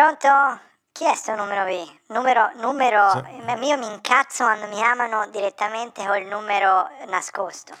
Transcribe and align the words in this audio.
Pronto? 0.00 0.60
Chi 0.92 1.04
è 1.04 1.14
sto 1.14 1.34
numero 1.34 1.64
qui? 1.64 2.00
Numero, 2.08 2.50
numero, 2.54 3.22
ma 3.44 3.52
io 3.60 3.76
mi 3.76 3.84
incazzo 3.92 4.44
quando 4.44 4.66
mi 4.68 4.76
chiamano 4.76 5.28
direttamente 5.28 6.06
col 6.06 6.22
numero 6.24 6.88
nascosto. 7.08 7.74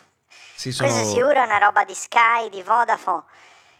Sì, 0.54 0.70
Questo 0.76 0.98
sono, 0.98 1.04
sicuro 1.14 1.32
è 1.40 1.44
una 1.46 1.56
roba 1.56 1.82
di 1.84 1.94
Sky, 1.94 2.50
di 2.50 2.62
Vodafone. 2.62 3.22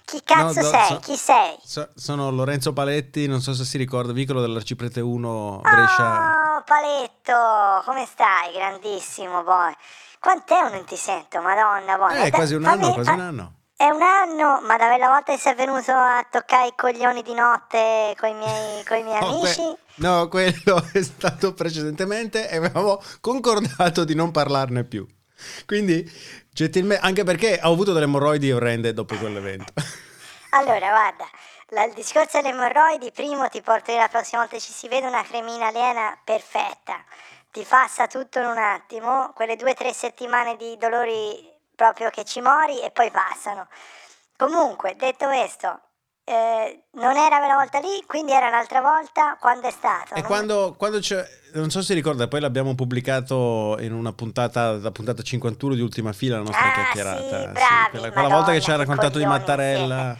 Chi 0.07 0.23
cazzo 0.25 0.63
no, 0.63 0.69
sei? 0.69 0.87
so- 0.87 0.99
Chi 1.01 1.17
sei? 1.19 1.59
so- 1.63 1.91
sono 1.95 2.31
Lorenzo 2.31 2.73
Paletti, 2.73 3.27
non 3.27 3.43
so 3.43 3.53
se 3.53 3.65
si 3.65 3.77
ricorda, 3.77 4.13
vicolo 4.13 4.41
dell'Arciprete 4.41 5.01
1 5.01 5.59
Brescia. 5.61 6.57
Oh, 6.57 6.63
Paletto, 6.65 7.83
come 7.85 8.07
stai? 8.07 8.55
Grandissimo, 8.55 9.45
poi. 9.45 9.77
Quant'è 10.19 10.71
non 10.71 10.83
ti 10.87 10.97
sento, 10.97 11.43
madonna, 11.43 11.99
poi. 11.99 12.17
Eh, 12.17 12.31
Da- 12.31 12.37
quasi 12.39 12.55
un 12.55 12.63
fammi- 12.63 12.85
anno, 12.85 12.93
quasi 12.95 13.09
fa- 13.11 13.15
un 13.17 13.21
anno. 13.21 13.53
È 13.81 13.89
un 13.89 14.03
anno, 14.03 14.61
ma 14.61 14.77
da 14.77 14.89
quella 14.89 15.09
volta 15.09 15.33
che 15.33 15.39
sei 15.39 15.55
venuto 15.55 15.91
a 15.93 16.23
toccare 16.31 16.67
i 16.67 16.73
coglioni 16.77 17.23
di 17.23 17.33
notte 17.33 18.15
con 18.19 18.29
i 18.29 18.35
miei, 18.35 18.85
coi 18.85 19.03
miei 19.03 19.17
que- 19.25 19.27
amici? 19.33 19.75
no, 19.95 20.29
quello 20.29 20.87
è 20.93 21.03
stato 21.03 21.55
precedentemente 21.55 22.51
e 22.51 22.57
avevamo 22.57 23.01
concordato 23.23 24.05
di 24.05 24.15
non 24.15 24.33
parlarne 24.33 24.85
più. 24.85 25.07
Quindi, 25.65 26.05
gentilmente, 26.53 27.03
anche 27.03 27.25
perché 27.25 27.59
ho 27.63 27.73
avuto 27.73 27.95
delle 27.95 28.05
emorroidi 28.05 28.53
orrende 28.53 28.93
dopo 28.93 29.17
quell'evento. 29.17 29.73
Allora, 30.51 30.91
guarda, 30.91 31.27
la- 31.69 31.85
il 31.85 31.95
discorso 31.95 32.39
delle 32.43 32.53
emorroidi, 32.53 33.13
primo 33.13 33.49
ti 33.49 33.63
porto 33.63 33.93
io 33.93 33.99
la 33.99 34.09
prossima 34.09 34.43
volta 34.43 34.59
ci 34.59 34.73
si 34.73 34.89
vede 34.89 35.07
una 35.07 35.23
cremina 35.23 35.69
aliena 35.69 36.19
perfetta, 36.23 37.03
ti 37.51 37.65
passa 37.67 38.07
tutto 38.09 38.41
in 38.41 38.47
un 38.47 38.59
attimo, 38.59 39.33
quelle 39.35 39.57
due 39.57 39.71
o 39.71 39.75
tre 39.75 39.95
settimane 39.95 40.57
di 40.57 40.77
dolori 40.77 41.59
proprio 41.81 42.11
che 42.11 42.25
ci 42.25 42.43
mori 42.43 42.79
e 42.83 42.91
poi 42.91 43.11
passano. 43.11 43.67
Comunque, 44.37 44.97
detto 44.97 45.27
questo, 45.27 45.81
eh, 46.25 46.85
non 46.93 47.17
era 47.17 47.39
quella 47.39 47.55
volta 47.55 47.79
lì, 47.79 48.05
quindi 48.07 48.33
era 48.33 48.49
un'altra 48.49 48.83
volta, 48.83 49.37
quando 49.41 49.67
è 49.69 49.71
stato? 49.71 50.15
E 50.15 50.21
Non- 50.21 50.27
quando, 50.27 50.75
quando 50.77 50.99
c'è, 50.99 51.25
non 51.55 51.71
so 51.71 51.81
se 51.83 51.95
ricorda, 51.95 52.29
poi 52.29 52.41
l'abbiamo 52.41 52.75
pubblicato 52.75 53.77
in 53.81 53.93
una 53.93 54.13
puntata, 54.13 54.73
la 54.73 54.91
puntata 54.91 55.23
51 55.23 55.75
di 55.75 55.81
Ultima 55.81 56.13
Fila, 56.13 56.37
la 56.37 56.43
nostra 56.45 56.69
Ah, 56.69 56.73
chiacchierata. 56.73 57.19
sì, 57.19 57.29
Sì, 57.39 57.53
bravi, 57.53 57.91
quella, 57.91 58.11
quella 58.11 58.29
Madonna, 58.29 58.37
volta 58.37 58.53
che 58.53 58.61
ci 58.61 58.71
ha 58.71 58.77
raccontato 58.77 59.19
di 59.19 59.25
Mattarella. 59.25 60.17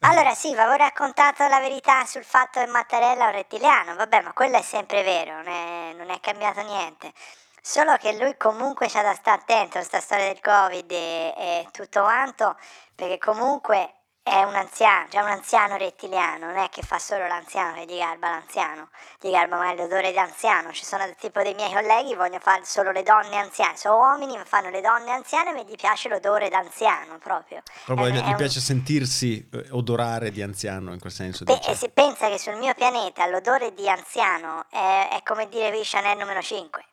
Allora 0.00 0.32
sì, 0.34 0.52
avevo 0.52 0.76
raccontato 0.76 1.46
la 1.48 1.58
verità 1.60 2.04
sul 2.06 2.22
fatto 2.24 2.60
che 2.60 2.66
Mattarella 2.66 3.24
è 3.24 3.26
un 3.26 3.32
rettiliano, 3.32 3.94
vabbè, 3.96 4.22
ma 4.22 4.32
quello 4.32 4.56
è 4.56 4.62
sempre 4.62 5.02
vero, 5.02 5.34
non 5.34 5.48
è, 5.48 5.92
non 5.96 6.10
è 6.10 6.20
cambiato 6.20 6.62
niente. 6.62 7.12
Solo 7.60 7.96
che 7.96 8.16
lui 8.16 8.36
comunque 8.36 8.88
c'ha 8.88 9.02
da 9.02 9.14
stare 9.14 9.40
attento 9.40 9.76
a 9.78 9.80
questa 9.80 10.00
storia 10.00 10.26
del 10.26 10.40
Covid 10.40 10.90
e, 10.90 11.34
e 11.36 11.68
tutto 11.72 12.02
quanto, 12.02 12.56
perché 12.94 13.18
comunque 13.18 13.92
è 14.28 14.42
un 14.42 14.54
anziano, 14.54 15.08
cioè 15.08 15.22
un 15.22 15.28
anziano 15.30 15.76
rettiliano, 15.78 16.46
non 16.46 16.56
è 16.56 16.68
che 16.68 16.82
fa 16.82 16.98
solo 16.98 17.26
l'anziano 17.26 17.72
che 17.74 17.86
gli 17.86 17.96
garba 17.96 18.28
l'anziano, 18.28 18.90
gli 19.20 19.30
garba 19.30 19.56
magari 19.56 19.78
l'odore 19.78 20.10
di 20.12 20.18
anziano. 20.18 20.70
Ci 20.70 20.84
sono 20.84 21.08
tipo 21.18 21.40
dei 21.42 21.54
miei 21.54 21.72
colleghi 21.72 22.10
che 22.10 22.16
vogliono 22.16 22.38
fare 22.40 22.62
solo 22.64 22.90
le 22.90 23.02
donne 23.02 23.36
anziane, 23.36 23.76
sono 23.78 23.96
uomini 23.96 24.36
ma 24.36 24.44
fanno 24.44 24.68
le 24.68 24.82
donne 24.82 25.12
anziane 25.12 25.58
e 25.58 25.64
gli 25.64 25.76
piace 25.76 26.10
l'odore 26.10 26.50
d'anziano 26.50 27.16
proprio. 27.18 27.62
Proprio 27.86 28.06
È 28.06 28.10
gli, 28.10 28.18
è 28.18 28.22
gli 28.22 28.28
un- 28.28 28.36
piace 28.36 28.60
sentirsi 28.60 29.48
eh, 29.50 29.68
odorare 29.70 30.30
di 30.30 30.42
anziano 30.42 30.92
in 30.92 31.00
quel 31.00 31.12
senso. 31.12 31.44
Pe- 31.44 31.60
e 31.66 31.74
si 31.74 31.88
pensa 31.88 32.28
che 32.28 32.38
sul 32.38 32.56
mio 32.56 32.74
pianeta 32.74 33.26
l'odore 33.26 33.72
di 33.72 33.88
anziano 33.88 34.66
è, 34.68 35.08
è 35.10 35.22
come 35.22 35.48
dire 35.48 35.80
Chanel 35.82 36.18
numero 36.18 36.42
5. 36.42 36.84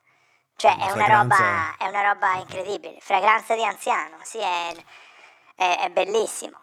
Cioè 0.58 0.78
è 0.78 0.92
una, 0.92 1.06
roba, 1.08 1.78
è 1.78 1.88
una 1.88 2.02
roba 2.14 2.36
incredibile. 2.38 2.98
Fragranza 3.02 3.56
di 3.56 3.64
anziano, 3.64 4.18
sì, 4.24 4.38
è, 4.40 4.74
è- 5.56 5.78
è 5.84 5.90
bellissimo. 5.90 6.60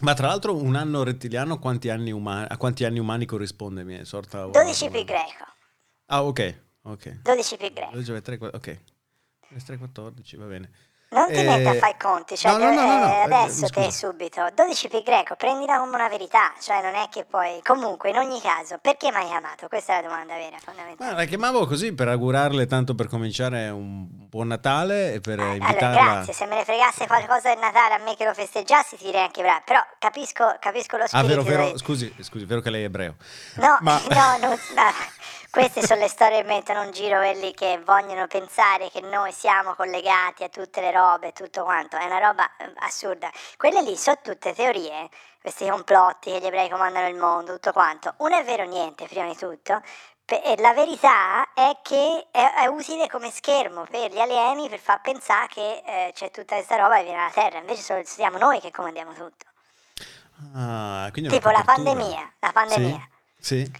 Ma 0.00 0.14
tra 0.14 0.26
l'altro 0.26 0.54
un 0.56 0.74
anno 0.76 1.02
rettiliano 1.04 1.58
quanti 1.58 1.88
anni 1.88 2.10
umani, 2.10 2.46
a 2.50 2.56
quanti 2.56 2.84
anni 2.84 2.98
umani 2.98 3.24
corrisponde? 3.24 3.84
Mi 3.84 3.98
è 3.98 4.04
sorta 4.04 4.42
una- 4.46 4.50
12 4.52 4.90
più 4.90 5.04
greco. 5.04 5.44
Ah, 6.06 6.24
ok, 6.24 6.60
ok. 6.82 7.20
12 7.22 7.56
più 7.56 7.72
greco. 7.72 7.92
12, 7.92 8.22
3, 8.22 8.38
ok. 8.52 8.80
3, 9.64 9.76
14, 9.78 10.36
va 10.36 10.44
bene. 10.46 10.70
Non 11.08 11.26
ti 11.28 11.34
Eh, 11.34 11.44
metti 11.44 11.68
a 11.68 11.74
fare 11.74 11.92
i 11.92 11.96
conti, 11.96 12.36
cioè 12.36 12.50
no, 12.50 12.58
no, 12.58 12.74
no, 12.74 12.98
no, 12.98 13.06
eh, 13.06 13.16
eh, 13.16 13.22
adesso 13.22 13.68
te 13.68 13.92
subito. 13.92 14.44
12 14.52 14.88
più 14.88 15.02
greco, 15.04 15.36
prendila 15.36 15.78
come 15.78 15.94
una 15.94 16.08
verità, 16.08 16.52
cioè 16.60 16.82
non 16.82 16.94
è 16.96 17.08
che 17.08 17.24
poi... 17.24 17.60
Comunque, 17.62 18.10
in 18.10 18.16
ogni 18.16 18.40
caso, 18.40 18.78
perché 18.82 19.10
mi 19.12 19.18
hai 19.18 19.26
chiamato? 19.26 19.68
Questa 19.68 19.92
è 19.98 20.02
la 20.02 20.08
domanda 20.08 20.34
vera, 20.34 20.56
fondamentale. 20.62 21.10
Ma 21.12 21.16
la 21.16 21.24
chiamavo 21.24 21.64
così 21.66 21.94
per 21.94 22.08
augurarle 22.08 22.66
tanto 22.66 22.96
per 22.96 23.06
cominciare 23.08 23.68
un 23.68 24.06
buon 24.28 24.48
Natale 24.48 25.14
e 25.14 25.20
per 25.20 25.38
Eh, 25.38 25.54
invitarla. 25.54 25.86
Allora, 26.00 26.12
grazie, 26.14 26.32
se 26.32 26.46
me 26.46 26.56
ne 26.56 26.64
fregasse 26.64 27.06
qualcosa 27.06 27.50
del 27.50 27.58
Natale 27.58 27.94
a 27.94 27.98
me 27.98 28.16
che 28.16 28.24
lo 28.24 28.34
festeggiassi 28.34 28.96
ti 28.96 29.04
direi 29.04 29.22
anche 29.22 29.42
bravo, 29.42 29.62
però 29.64 29.80
capisco, 30.00 30.56
capisco 30.58 30.96
lo 30.96 31.04
Ah, 31.04 31.06
spirito. 31.06 31.28
vero, 31.28 31.42
vero, 31.44 31.64
del- 31.70 31.78
scusi, 31.78 32.12
scusi, 32.20 32.44
vero 32.44 32.60
che 32.60 32.70
lei 32.70 32.82
è 32.82 32.86
ebreo. 32.86 33.14
No, 33.54 33.78
Ma- 33.80 34.02
no, 34.10 34.36
non- 34.48 34.58
no, 34.74 34.90
queste 35.50 35.82
sono 35.86 36.00
le 36.00 36.08
storie 36.08 36.42
che 36.42 36.46
mettono 36.48 36.82
in 36.82 36.90
giro 36.90 37.16
quelli 37.18 37.54
che 37.54 37.80
vogliono 37.82 38.26
pensare 38.26 38.90
che 38.90 39.00
noi 39.00 39.32
siamo 39.32 39.74
collegati 39.74 40.42
a 40.44 40.48
tutte 40.48 40.80
le 40.82 40.90
robe, 40.96 41.32
tutto 41.32 41.62
quanto, 41.64 41.96
è 41.96 42.04
una 42.04 42.18
roba 42.18 42.48
eh, 42.56 42.72
assurda. 42.78 43.30
Quelle 43.56 43.82
lì 43.82 43.96
sono 43.96 44.18
tutte 44.22 44.54
teorie, 44.54 45.08
questi 45.40 45.68
complotti 45.68 46.30
che 46.32 46.40
gli 46.40 46.46
ebrei 46.46 46.68
comandano 46.68 47.08
il 47.08 47.16
mondo, 47.16 47.52
tutto 47.54 47.72
quanto. 47.72 48.14
Non 48.18 48.32
è 48.32 48.44
vero 48.44 48.64
niente, 48.64 49.06
prima 49.06 49.26
di 49.26 49.36
tutto. 49.36 49.80
La 50.58 50.72
verità 50.74 51.52
è 51.54 51.78
che 51.82 52.26
è, 52.32 52.54
è 52.54 52.66
utile 52.66 53.08
come 53.08 53.30
schermo 53.30 53.86
per 53.88 54.10
gli 54.10 54.18
alieni 54.18 54.68
per 54.68 54.80
far 54.80 55.00
pensare 55.00 55.46
che 55.46 55.82
eh, 55.86 56.12
c'è 56.12 56.32
tutta 56.32 56.56
questa 56.56 56.74
roba 56.74 56.96
che 56.96 57.04
viene 57.04 57.18
dalla 57.18 57.30
Terra, 57.30 57.58
invece 57.58 57.82
solo- 57.82 58.02
siamo 58.04 58.36
noi 58.36 58.58
che 58.60 58.72
comandiamo 58.72 59.12
tutto. 59.12 59.46
Ah, 60.54 61.08
Tipo 61.12 61.50
la 61.50 61.62
pandemia, 61.64 62.32
la 62.40 62.52
pandemia. 62.52 63.08
Sì, 63.38 63.64
sì. 63.64 63.72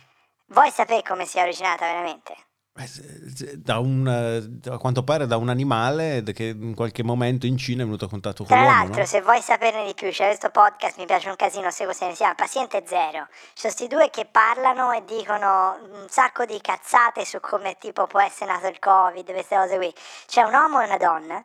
Vuoi 0.46 0.70
sapere 0.70 1.02
come 1.02 1.26
si 1.26 1.38
è 1.38 1.42
originata 1.42 1.84
veramente? 1.84 2.45
Eh, 2.78 3.56
Da 3.56 3.78
un, 3.78 4.06
eh, 4.06 4.70
a 4.70 4.78
quanto 4.78 5.02
pare 5.02 5.26
da 5.26 5.36
un 5.38 5.48
animale 5.48 6.22
che 6.34 6.44
in 6.48 6.74
qualche 6.74 7.02
momento 7.02 7.46
in 7.46 7.56
Cina 7.56 7.82
è 7.82 7.84
venuto 7.84 8.04
a 8.04 8.08
contatto 8.08 8.44
con 8.44 8.46
Tra 8.46 8.60
l'uomo, 8.60 8.76
l'altro, 8.76 9.00
no? 9.00 9.06
se 9.06 9.22
vuoi 9.22 9.40
saperne 9.40 9.84
di 9.86 9.94
più, 9.94 10.10
c'è 10.10 10.26
questo 10.26 10.50
podcast, 10.50 10.98
mi 10.98 11.06
piace 11.06 11.28
un 11.30 11.36
casino, 11.36 11.70
se 11.70 11.86
si 11.92 12.12
chiama 12.12 12.34
Paziente 12.34 12.84
Zero. 12.86 13.26
Ci 13.54 13.62
sono 13.68 13.72
questi 13.74 13.86
due 13.88 14.10
che 14.10 14.26
parlano 14.26 14.92
e 14.92 15.04
dicono 15.04 15.78
un 15.90 16.06
sacco 16.08 16.44
di 16.44 16.60
cazzate 16.60 17.24
su 17.24 17.40
come 17.40 17.76
tipo 17.78 18.06
può 18.06 18.20
essere 18.20 18.52
nato 18.52 18.66
il 18.66 18.78
Covid, 18.78 19.30
queste 19.32 19.56
cose 19.56 19.76
qui. 19.76 19.92
C'è 20.26 20.42
un 20.42 20.52
uomo 20.52 20.80
e 20.80 20.84
una 20.84 20.98
donna. 20.98 21.42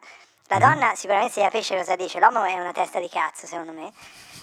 La 0.48 0.58
Mhm. 0.58 0.62
donna 0.62 0.96
sicuramente 0.96 1.32
si 1.34 1.40
capisce 1.40 1.78
cosa 1.78 1.96
dice, 1.96 2.20
l'uomo 2.20 2.44
è 2.44 2.60
una 2.60 2.74
testa 2.74 3.00
di 3.00 3.08
cazzo, 3.08 3.48
secondo 3.48 3.72
me. 3.72 3.92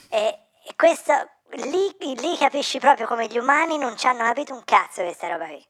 E, 0.09 0.39
e 0.65 0.73
questo 0.75 1.13
lì, 1.51 1.95
lì 2.17 2.37
capisci 2.39 2.79
proprio 2.79 3.07
come 3.07 3.27
gli 3.27 3.37
umani 3.37 3.77
non 3.77 3.95
ci 3.97 4.07
hanno 4.07 4.25
capito 4.25 4.55
un 4.55 4.63
cazzo 4.65 5.03
questa 5.03 5.29
roba 5.29 5.45
qui. 5.47 5.63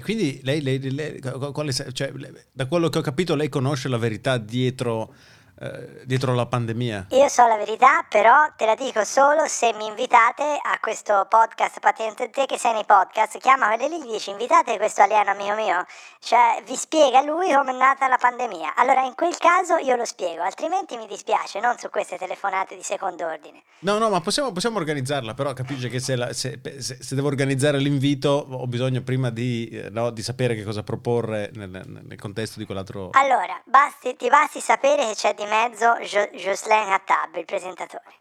E 0.00 0.02
quindi 0.02 0.40
lei, 0.44 0.62
lei- 0.62 0.90
lei- 0.90 1.20
quale- 1.52 1.72
cioè, 1.92 2.10
da 2.50 2.64
quello 2.64 2.88
che 2.88 2.98
ho 2.98 3.02
capito, 3.02 3.34
lei 3.34 3.50
conosce 3.50 3.90
la 3.90 3.98
verità 3.98 4.38
dietro, 4.38 5.12
eh, 5.60 6.04
dietro 6.04 6.34
la 6.34 6.46
pandemia. 6.46 7.06
Io 7.10 7.28
so 7.28 7.46
la 7.46 7.56
verità, 7.56 8.04
però 8.08 8.48
te 8.56 8.64
la 8.66 8.74
dico 8.74 9.04
solo 9.04 9.46
se 9.46 9.72
mi 9.74 9.86
invitate 9.86 10.42
a 10.42 10.78
questo 10.80 11.26
podcast 11.28 11.80
Patente 11.80 12.30
te 12.30 12.46
che 12.46 12.58
sei 12.58 12.72
nei 12.72 12.84
podcast, 12.84 13.38
chiama 13.38 13.66
quelli 13.74 13.88
lì 13.88 13.94
e 13.96 14.06
gli 14.06 14.12
dici 14.12 14.30
invitate 14.30 14.76
questo 14.78 15.02
alieno 15.02 15.30
amico 15.30 15.54
mio, 15.54 15.84
cioè 16.20 16.62
vi 16.64 16.76
spiega 16.76 17.20
lui 17.22 17.52
come 17.52 17.72
è 17.72 17.76
nata 17.76 18.08
la 18.08 18.16
pandemia. 18.16 18.74
Allora 18.76 19.02
in 19.02 19.14
quel 19.14 19.36
caso 19.36 19.76
io 19.76 19.96
lo 19.96 20.04
spiego, 20.04 20.42
altrimenti 20.42 20.96
mi 20.96 21.06
dispiace, 21.06 21.60
non 21.60 21.76
su 21.78 21.90
queste 21.90 22.16
telefonate 22.16 22.74
di 22.76 22.82
secondo 22.82 23.26
ordine. 23.26 23.62
No, 23.80 23.98
no, 23.98 24.08
ma 24.08 24.20
possiamo, 24.20 24.52
possiamo 24.52 24.78
organizzarla, 24.78 25.34
però 25.34 25.52
capisce 25.52 25.88
che 25.88 26.00
se, 26.00 26.16
la- 26.16 26.32
se- 26.32 26.60
se- 26.78 27.02
se 27.02 27.14
devo 27.14 27.28
organizzare 27.28 27.78
l'invito 27.78 28.46
ho 28.50 28.66
bisogno 28.66 29.02
prima 29.02 29.30
di, 29.30 29.68
eh, 29.68 29.90
no, 29.90 30.10
di 30.10 30.22
sapere 30.22 30.54
che 30.54 30.64
cosa 30.64 30.82
proporre 30.82 31.50
nel, 31.54 31.68
nel 31.86 32.18
contesto 32.18 32.58
di 32.58 32.64
quell'altro... 32.64 33.10
Allora, 33.12 33.60
basti, 33.64 34.16
ti 34.16 34.28
basti 34.28 34.60
sapere 34.60 35.06
che 35.06 35.14
c'è 35.14 35.34
di 35.34 35.44
mezzo 35.50 35.96
Jo- 36.00 36.30
Jocelyn 36.32 36.90
Hattab, 36.92 37.36
il 37.36 37.44
presentatore. 37.44 38.14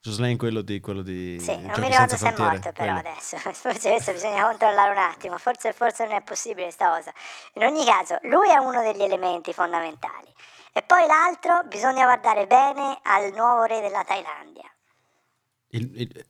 Jocelyn, 0.00 0.36
quello 0.36 0.62
di... 0.62 0.80
Quello 0.80 1.02
di 1.02 1.38
Sì, 1.38 1.56
non 1.60 1.78
mi 1.78 1.88
ricordo 1.88 2.16
se 2.16 2.28
è 2.28 2.36
morto 2.36 2.72
però 2.72 2.92
quello. 2.94 2.98
adesso, 3.08 3.36
forse 3.54 3.90
questo 3.90 4.12
bisogna 4.12 4.42
controllare 4.44 4.90
un 4.90 4.98
attimo, 4.98 5.38
forse, 5.38 5.72
forse 5.72 6.04
non 6.06 6.16
è 6.16 6.22
possibile 6.22 6.64
questa 6.64 6.88
cosa. 6.90 7.12
In 7.54 7.62
ogni 7.62 7.84
caso, 7.84 8.18
lui 8.22 8.48
è 8.50 8.56
uno 8.56 8.82
degli 8.82 9.02
elementi 9.02 9.52
fondamentali. 9.52 10.32
E 10.72 10.82
poi 10.82 11.06
l'altro, 11.06 11.62
bisogna 11.68 12.04
guardare 12.04 12.46
bene 12.48 12.98
al 13.02 13.32
nuovo 13.32 13.62
re 13.62 13.80
della 13.80 14.02
Thailandia. 14.02 14.68
Il, 15.68 16.00
il- 16.00 16.26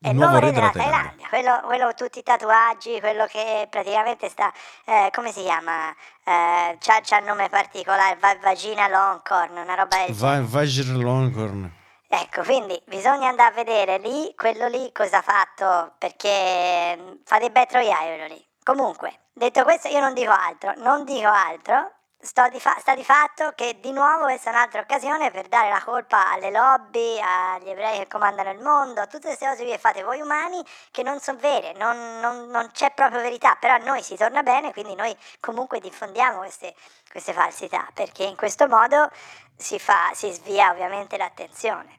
il 0.00 0.10
il 0.10 0.14
nuovo 0.16 0.38
re 0.38 0.52
della 0.52 0.70
Thailandia. 0.70 1.28
Quello, 1.28 1.60
quello 1.64 1.84
con 1.86 1.94
tutti 1.94 2.20
i 2.20 2.22
tatuaggi, 2.22 3.00
quello 3.00 3.26
che 3.26 3.66
praticamente 3.68 4.28
sta, 4.28 4.52
eh, 4.84 5.10
come 5.12 5.32
si 5.32 5.42
chiama? 5.42 5.90
Eh, 6.24 6.76
c'ha, 6.78 7.00
c'ha 7.02 7.18
il 7.18 7.24
nome 7.24 7.48
particolare, 7.48 8.16
va- 8.16 8.36
Vagina 8.40 8.88
Longcorn, 8.88 9.56
una 9.56 9.74
roba 9.74 10.04
del. 10.06 10.14
Va, 10.14 10.40
Vajra 10.42 10.94
Longhorn. 10.94 11.72
Ecco, 12.10 12.42
quindi 12.42 12.80
bisogna 12.86 13.28
andare 13.28 13.50
a 13.50 13.54
vedere 13.54 13.98
lì, 13.98 14.32
quello 14.34 14.66
lì 14.68 14.90
cosa 14.92 15.18
ha 15.18 15.22
fatto, 15.22 15.92
perché 15.98 16.96
mm, 16.96 17.12
fa 17.24 17.38
dei 17.38 17.50
bei 17.50 17.66
troiai 17.66 18.16
quello 18.16 18.26
lì. 18.32 18.46
Comunque, 18.62 19.12
detto 19.32 19.62
questo 19.64 19.88
io 19.88 20.00
non 20.00 20.14
dico 20.14 20.30
altro, 20.30 20.72
non 20.76 21.04
dico 21.04 21.28
altro 21.28 21.92
sto 22.20 22.48
di 22.48 22.58
fa- 22.58 22.76
sta 22.80 22.94
di 22.94 23.04
fatto 23.04 23.52
che 23.54 23.78
di 23.80 23.92
nuovo 23.92 24.24
questa 24.24 24.50
è 24.50 24.52
un'altra 24.52 24.80
occasione 24.80 25.30
per 25.30 25.46
dare 25.46 25.70
la 25.70 25.82
colpa 25.82 26.32
alle 26.32 26.50
lobby, 26.50 27.18
agli 27.20 27.70
ebrei 27.70 27.98
che 27.98 28.08
comandano 28.08 28.50
il 28.50 28.58
mondo, 28.58 29.00
a 29.00 29.06
tutte 29.06 29.28
queste 29.28 29.46
cose 29.46 29.64
che 29.64 29.78
fate 29.78 30.02
voi 30.02 30.20
umani 30.20 30.62
che 30.90 31.02
non 31.02 31.20
sono 31.20 31.38
vere, 31.38 31.72
non, 31.74 32.18
non, 32.20 32.48
non, 32.48 32.70
c'è 32.72 32.92
proprio 32.92 33.20
verità, 33.20 33.54
però 33.54 33.74
a 33.74 33.78
noi 33.78 34.02
si 34.02 34.16
torna 34.16 34.42
bene, 34.42 34.72
quindi 34.72 34.94
noi 34.94 35.16
comunque 35.40 35.78
diffondiamo 35.80 36.38
queste, 36.38 36.74
queste 37.10 37.32
falsità, 37.32 37.88
perché 37.94 38.24
in 38.24 38.36
questo 38.36 38.66
modo 38.66 39.10
si, 39.56 39.78
fa, 39.78 40.10
si 40.12 40.30
svia 40.32 40.70
ovviamente 40.70 41.16
l'attenzione. 41.16 41.96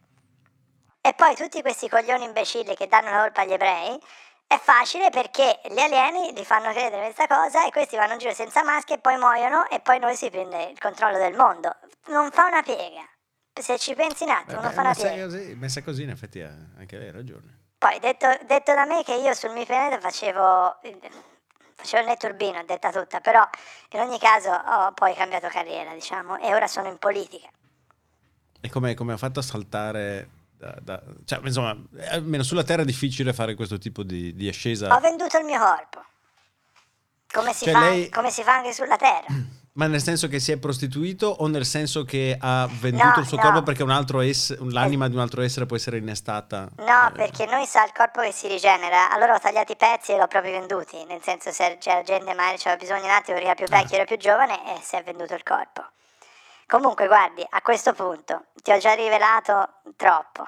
E 1.01 1.13
poi 1.13 1.33
tutti 1.36 1.62
questi 1.62 1.88
coglioni 1.88 2.25
imbecilli 2.25 2.75
che 2.75 2.88
danno 2.88 3.10
la 3.10 3.21
colpa 3.21 3.42
agli 3.42 3.54
ebrei 3.54 3.98
è 4.50 4.57
facile 4.57 5.12
perché 5.12 5.60
gli 5.69 5.78
alieni 5.78 6.34
li 6.34 6.44
fanno 6.44 6.72
credere 6.72 7.04
questa 7.04 7.28
cosa 7.28 7.68
e 7.68 7.69
questi 7.69 7.96
vanno 7.98 8.13
in 8.13 8.18
giro 8.18 8.34
senza 8.34 8.63
maschere 8.63 8.98
e 8.98 9.00
poi 9.00 9.16
muoiono 9.16 9.69
e 9.69 9.80
poi 9.80 10.00
noi 10.00 10.16
si 10.16 10.31
prende 10.31 10.63
il 10.72 10.80
controllo 10.80 11.19
del 11.19 11.36
mondo. 11.36 11.75
Non 12.07 12.31
fa 12.31 12.48
una 12.48 12.63
piega. 12.63 13.07
Se 13.54 13.78
ci 13.78 13.94
pensi 13.94 14.24
un 14.24 14.31
attimo, 14.31 14.57
Beh, 14.57 14.63
non 14.63 14.74
fa 14.74 14.81
una 14.81 14.94
piega. 14.96 15.25
così, 15.25 15.54
messa 15.54 15.84
così, 15.84 16.01
in 16.01 16.10
effetti 16.10 16.42
ha 16.42 16.50
anche 16.80 16.98
lei 16.98 17.12
ragione. 17.12 17.60
Poi 17.78 18.00
detto, 18.00 18.28
detto 18.48 18.74
da 18.74 18.86
me 18.86 19.04
che 19.04 19.13
io 19.13 19.36
sul 19.36 19.51
mio 19.51 19.66
pianeta 19.66 20.00
facevo, 20.00 20.80
facevo 21.75 22.02
il 22.02 22.07
netturbino, 22.07 22.63
detta 22.63 22.92
tutta, 22.92 23.19
però 23.19 23.48
in 23.92 24.00
ogni 24.00 24.18
caso 24.18 24.50
ho 24.50 24.92
poi 24.94 25.13
cambiato 25.13 25.48
carriera, 25.50 25.94
diciamo, 25.94 26.40
e 26.40 26.56
ora 26.56 26.66
sono 26.66 26.88
in 26.88 26.98
politica. 26.98 27.48
E 28.62 28.69
come, 28.72 28.95
come 28.95 29.13
ha 29.13 29.18
fatto 29.18 29.42
a 29.42 29.44
saltare 29.44 30.28
da, 30.60 30.76
da- 30.82 31.02
cioè, 31.24 31.40
insomma, 31.44 31.76
almeno 32.10 32.44
sulla 32.44 32.64
Terra 32.66 32.82
è 32.82 32.86
difficile 32.86 33.32
fare 33.32 33.56
questo 33.56 33.78
tipo 33.78 34.04
di, 34.04 34.36
di 34.36 34.48
ascesa. 34.50 34.94
Ho 34.94 35.00
venduto 35.00 35.38
il 35.38 35.46
mio 35.46 35.58
corpo. 35.58 36.04
Come 37.32 37.54
si, 37.54 37.64
Cioè, 37.66 37.74
fa, 37.74 37.80
lei- 37.80 38.10
come 38.10 38.30
si 38.30 38.44
fa 38.44 38.56
anche 38.56 38.74
sulla 38.74 38.98
Terra. 38.98 39.28
Ma 39.74 39.88
nel 39.88 40.02
senso 40.02 40.28
che 40.28 40.40
si 40.42 40.52
è 40.52 40.58
prostituito 40.58 41.28
o 41.28 41.48
nel 41.48 41.64
senso 41.66 42.04
che 42.04 42.36
ha 42.38 42.68
venduto 42.82 43.20
No, 43.20 43.22
il 43.22 43.26
suo 43.28 43.38
no. 43.38 43.44
corpo 43.44 43.64
perché 43.64 43.84
un 43.84 43.92
altro 43.92 44.20
ess- 44.20 44.58
l'anima 44.58 45.08
di 45.08 45.16
un 45.16 45.22
altro 45.22 45.42
essere 45.42 45.66
può 45.66 45.78
essere 45.78 46.00
innestata? 46.00 46.68
No, 46.80 47.08
Eh, 47.08 47.12
perché 47.14 47.46
noi 47.46 47.66
sa 47.66 47.86
il 47.86 47.94
corpo 47.94 48.20
che 48.20 48.34
si 48.34 48.48
rigenera, 48.50 49.10
allora 49.10 49.36
ho 49.36 49.40
tagliato 49.40 49.72
i 49.72 49.78
pezzi 49.78 50.12
e 50.12 50.18
l'ho 50.18 50.28
proprio 50.28 50.52
venduti, 50.52 51.02
nel 51.06 51.22
senso 51.22 51.52
se 51.52 51.78
c'era 51.80 52.02
gente 52.04 52.34
magari 52.34 52.58
c'aveva 52.58 52.76
bisogno 52.76 53.06
un 53.06 53.12
attimo 53.12 53.38
perché 53.38 53.46
era 53.46 53.56
più 53.56 53.68
vecchio, 53.68 53.96
era 53.96 54.06
più 54.06 54.18
giovane 54.18 54.76
e 54.76 54.82
si 54.82 54.96
è 54.98 55.04
venduto 55.04 55.34
il 55.36 55.44
corpo. 55.44 55.86
Comunque 56.69 57.07
guardi, 57.07 57.44
a 57.50 57.63
questo 57.63 57.94
punto 57.94 58.44
ti 58.62 58.69
ho 58.71 58.77
già 58.77 58.94
rivelato 58.94 59.81
troppo. 59.95 60.48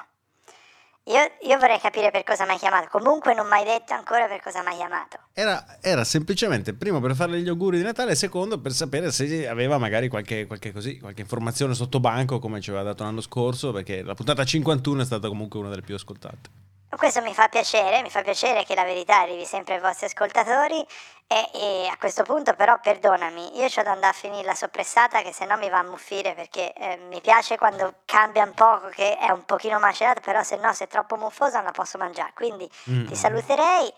Io, 1.06 1.18
io 1.50 1.58
vorrei 1.58 1.80
capire 1.80 2.12
per 2.12 2.24
cosa 2.24 2.46
mi 2.46 2.52
hai 2.52 2.58
chiamato, 2.60 2.90
comunque 2.92 3.34
non 3.34 3.48
mi 3.48 3.54
hai 3.54 3.64
detto 3.64 3.94
ancora 3.94 4.28
per 4.28 4.40
cosa 4.40 4.62
mi 4.62 4.68
hai 4.68 4.76
chiamato. 4.76 5.18
Era, 5.34 5.80
era 5.82 6.04
semplicemente 6.04 6.76
primo 6.76 7.00
per 7.00 7.16
farle 7.16 7.40
gli 7.40 7.50
auguri 7.50 7.78
di 7.78 7.84
Natale 7.84 8.12
e 8.12 8.16
secondo 8.16 8.62
per 8.62 8.72
sapere 8.72 9.12
se 9.12 9.48
aveva 9.48 9.80
magari 9.80 10.10
qualche, 10.10 10.46
qualche, 10.46 10.72
così, 10.72 11.00
qualche 11.00 11.22
informazione 11.22 11.74
sotto 11.74 12.00
banco 12.00 12.38
come 12.38 12.62
ci 12.62 12.70
aveva 12.70 12.84
dato 12.84 13.02
l'anno 13.02 13.22
scorso 13.22 13.72
perché 13.72 14.04
la 14.04 14.14
puntata 14.14 14.46
51 14.46 15.02
è 15.02 15.06
stata 15.06 15.28
comunque 15.28 15.60
una 15.60 15.70
delle 15.70 15.82
più 15.82 15.96
ascoltate. 15.96 16.71
Questo 16.98 17.22
mi 17.22 17.34
fa 17.34 17.48
piacere, 17.48 18.02
mi 18.02 18.10
fa 18.10 18.22
piacere 18.22 18.66
che 18.66 18.76
la 18.76 18.84
verità 18.84 19.20
arrivi 19.20 19.46
sempre 19.46 19.76
ai 19.76 19.80
vostri 19.80 20.08
ascoltatori 20.08 20.86
e, 21.26 21.50
e 21.54 21.88
a 21.88 21.96
questo 21.98 22.24
punto 22.24 22.54
però 22.54 22.78
perdonami, 22.82 23.58
io 23.58 23.66
ho 23.66 23.82
da 23.84 23.92
andare 23.92 24.08
a 24.08 24.12
finire 24.12 24.44
la 24.44 24.54
soppressata 24.54 25.22
che 25.22 25.32
se 25.32 25.46
no 25.46 25.56
mi 25.58 25.70
va 25.70 25.80
a 25.80 25.84
muffire 25.84 26.34
perché 26.34 26.74
eh, 26.74 26.98
mi 26.98 27.22
piace 27.22 27.58
quando 27.58 27.94
cambia 28.06 28.44
un 28.44 28.54
poco 28.54 28.90
che 28.90 29.18
è 29.18 29.32
un 29.32 29.46
pochino 29.46 29.80
macerata, 29.80 30.20
però 30.20 30.44
se 30.44 30.58
no 30.58 30.74
se 30.74 30.84
è 30.84 30.88
troppo 30.88 31.16
muffosa 31.16 31.58
non 31.58 31.66
la 31.68 31.72
posso 31.72 31.98
mangiare, 31.98 32.34
quindi 32.36 32.70
Mm. 32.90 33.08
ti 33.08 33.16
saluterei 33.16 33.92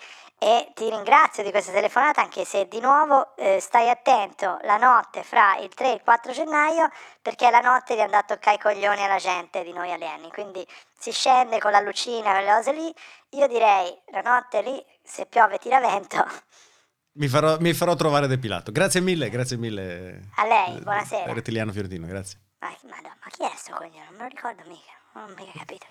e 0.44 0.72
ti 0.74 0.90
ringrazio 0.90 1.42
di 1.42 1.52
questa 1.52 1.72
telefonata 1.72 2.20
anche 2.20 2.44
se 2.44 2.68
di 2.68 2.82
nuovo 2.82 3.34
eh, 3.38 3.62
stai 3.62 3.90
attento 3.90 4.60
la 4.64 4.76
notte 4.76 5.24
fra 5.24 5.56
il 5.56 5.74
3 5.74 5.92
e 5.92 5.94
il 5.94 6.02
4 6.04 6.34
gennaio 6.34 6.90
perché 7.22 7.48
è 7.48 7.50
la 7.50 7.62
notte 7.62 7.96
di 7.96 8.02
andare 8.02 8.24
a 8.24 8.36
toccare 8.36 8.58
i 8.58 8.60
coglioni 8.60 9.02
alla 9.02 9.20
gente 9.20 9.64
di 9.64 9.72
noi 9.72 9.94
alieni, 9.94 10.30
quindi 10.32 10.68
si 11.00 11.14
scende 11.14 11.60
con 11.60 11.72
la 11.72 11.80
lucina, 11.80 12.32
quelle 12.32 12.52
cose 12.52 12.74
lì, 12.74 12.94
io 13.30 13.48
direi 13.48 13.98
la 14.12 14.20
notte 14.20 14.62
lì 14.62 14.86
se 15.02 15.28
piove 15.28 15.58
tira 15.60 15.80
vento, 15.80 16.26
Mi 17.16 17.28
farò, 17.28 17.60
mi 17.60 17.76
farò 17.76 17.94
trovare 17.94 18.26
depilato. 18.26 18.72
Grazie 18.72 19.00
mille, 19.00 19.30
grazie 19.30 19.56
mille. 19.56 20.30
A 20.38 20.48
lei, 20.48 20.78
eh, 20.78 20.82
buonasera. 20.82 21.32
Rettiliano 21.32 21.72
Fiorentino, 21.72 22.08
grazie. 22.08 22.40
ma, 22.60 22.76
madonna, 22.90 23.16
ma 23.24 23.30
chi 23.30 23.44
è 23.44 23.52
sto 23.56 23.76
coglione? 23.76 24.06
Non 24.06 24.16
me 24.16 24.24
lo 24.24 24.28
ricordo 24.30 24.64
mica, 24.66 24.92
non 25.14 25.26
ho 25.26 25.34
mica 25.36 25.52
capito 25.60 25.86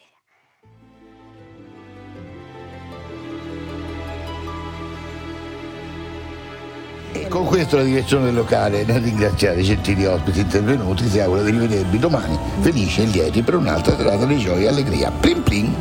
Con 7.28 7.44
questo 7.46 7.76
la 7.76 7.82
direzione 7.82 8.26
del 8.26 8.34
locale, 8.34 8.84
nel 8.84 9.00
ringraziare 9.02 9.60
i 9.60 9.64
gentili 9.64 10.06
ospiti 10.06 10.40
intervenuti, 10.40 11.08
si 11.08 11.20
augura 11.20 11.42
di 11.42 11.50
rivedervi 11.50 11.98
domani, 11.98 12.38
felici 12.60 13.02
e 13.02 13.06
lieti 13.06 13.42
per 13.42 13.54
un'altra 13.54 13.96
serata 13.96 14.24
di 14.24 14.38
gioia 14.38 14.66
e 14.66 14.68
allegria. 14.68 15.10
Plim 15.10 15.42
plim! 15.42 15.74